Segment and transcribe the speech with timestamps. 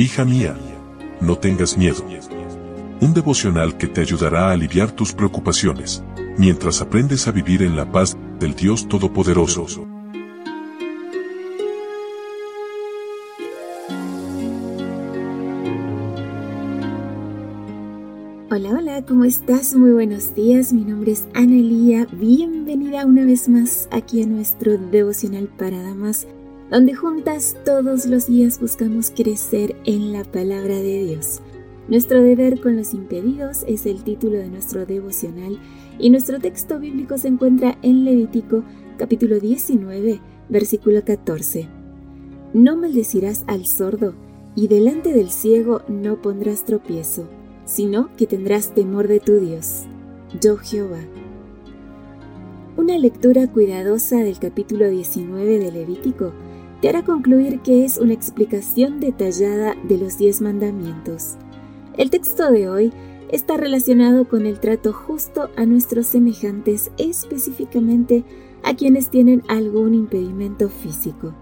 [0.00, 0.56] Hija mía,
[1.20, 2.04] no tengas miedo.
[3.00, 6.04] Un devocional que te ayudará a aliviar tus preocupaciones,
[6.36, 9.88] mientras aprendes a vivir en la paz del Dios Todopoderoso.
[18.52, 19.74] Hola, hola, ¿cómo estás?
[19.74, 25.48] Muy buenos días, mi nombre es Ana Bienvenida una vez más aquí a nuestro devocional
[25.58, 26.28] para damas
[26.70, 31.40] donde juntas todos los días buscamos crecer en la palabra de Dios.
[31.88, 35.58] Nuestro deber con los impedidos es el título de nuestro devocional
[35.98, 38.62] y nuestro texto bíblico se encuentra en Levítico
[38.98, 40.20] capítulo 19,
[40.50, 41.68] versículo 14.
[42.52, 44.14] No maldecirás al sordo
[44.54, 47.26] y delante del ciego no pondrás tropiezo,
[47.64, 49.84] sino que tendrás temor de tu Dios.
[50.42, 51.00] Yo Jehová.
[52.76, 56.32] Una lectura cuidadosa del capítulo 19 de Levítico
[56.80, 61.36] te hará concluir que es una explicación detallada de los diez mandamientos.
[61.96, 62.92] El texto de hoy
[63.30, 68.24] está relacionado con el trato justo a nuestros semejantes, específicamente
[68.62, 71.34] a quienes tienen algún impedimento físico.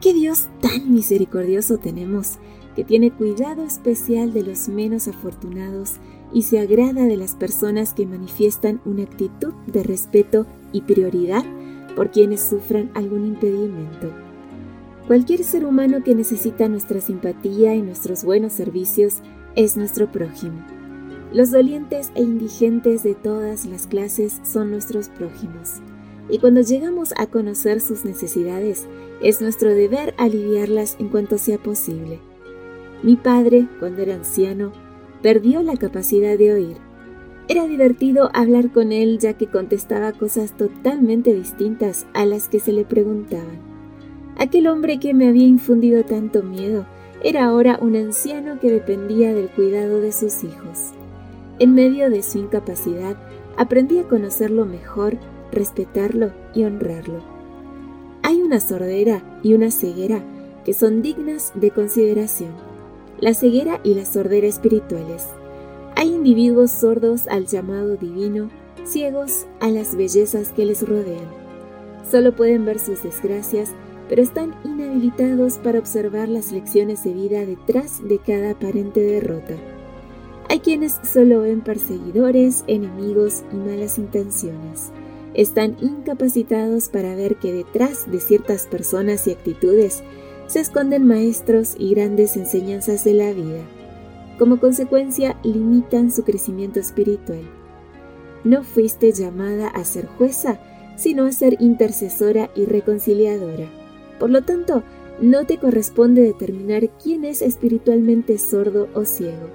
[0.00, 2.38] ¿Qué Dios tan misericordioso tenemos
[2.74, 5.96] que tiene cuidado especial de los menos afortunados
[6.32, 11.44] y se agrada de las personas que manifiestan una actitud de respeto y prioridad
[11.96, 14.29] por quienes sufran algún impedimento?
[15.10, 19.22] Cualquier ser humano que necesita nuestra simpatía y nuestros buenos servicios
[19.56, 20.64] es nuestro prójimo.
[21.32, 25.80] Los dolientes e indigentes de todas las clases son nuestros prójimos.
[26.28, 28.86] Y cuando llegamos a conocer sus necesidades,
[29.20, 32.20] es nuestro deber aliviarlas en cuanto sea posible.
[33.02, 34.70] Mi padre, cuando era anciano,
[35.22, 36.76] perdió la capacidad de oír.
[37.48, 42.72] Era divertido hablar con él ya que contestaba cosas totalmente distintas a las que se
[42.72, 43.69] le preguntaban.
[44.40, 46.86] Aquel hombre que me había infundido tanto miedo
[47.22, 50.92] era ahora un anciano que dependía del cuidado de sus hijos.
[51.58, 53.18] En medio de su incapacidad,
[53.58, 55.18] aprendí a conocerlo mejor,
[55.52, 57.20] respetarlo y honrarlo.
[58.22, 60.22] Hay una sordera y una ceguera
[60.64, 62.52] que son dignas de consideración.
[63.18, 65.26] La ceguera y la sordera espirituales.
[65.96, 68.48] Hay individuos sordos al llamado divino,
[68.84, 71.28] ciegos a las bellezas que les rodean.
[72.10, 73.74] Solo pueden ver sus desgracias
[74.10, 79.54] pero están inhabilitados para observar las lecciones de vida detrás de cada aparente derrota.
[80.48, 84.90] Hay quienes solo ven perseguidores, enemigos y malas intenciones.
[85.32, 90.02] Están incapacitados para ver que detrás de ciertas personas y actitudes
[90.48, 93.62] se esconden maestros y grandes enseñanzas de la vida.
[94.40, 97.48] Como consecuencia, limitan su crecimiento espiritual.
[98.42, 100.58] No fuiste llamada a ser jueza,
[100.96, 103.79] sino a ser intercesora y reconciliadora.
[104.20, 104.84] Por lo tanto,
[105.20, 109.48] no te corresponde determinar quién es espiritualmente sordo o ciego.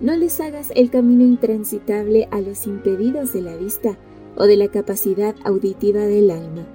[0.00, 3.98] No les hagas el camino intransitable a los impedidos de la vista
[4.36, 6.66] o de la capacidad auditiva del alma.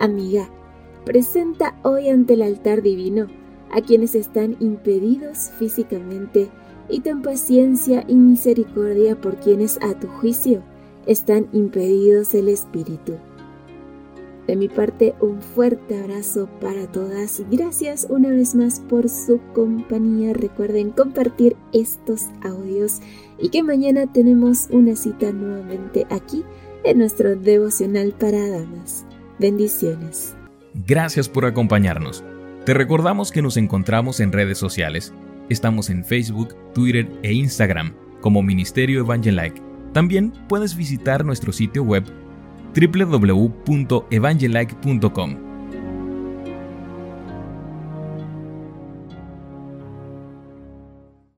[0.00, 0.50] Amiga,
[1.04, 3.28] presenta hoy ante el altar divino
[3.70, 6.48] a quienes están impedidos físicamente
[6.88, 10.62] y ten paciencia y misericordia por quienes a tu juicio
[11.06, 13.14] están impedidos el espíritu.
[14.46, 17.42] De mi parte, un fuerte abrazo para todas.
[17.50, 20.32] Gracias una vez más por su compañía.
[20.32, 23.00] Recuerden compartir estos audios
[23.38, 26.44] y que mañana tenemos una cita nuevamente aquí
[26.84, 29.06] en nuestro devocional para damas.
[29.38, 30.34] Bendiciones.
[30.86, 32.24] Gracias por acompañarnos.
[32.64, 35.12] Te recordamos que nos encontramos en redes sociales.
[35.48, 39.60] Estamos en Facebook, Twitter e Instagram como Ministerio Evangelike.
[39.92, 42.04] También puedes visitar nuestro sitio web
[42.74, 45.51] www.evangelike.com.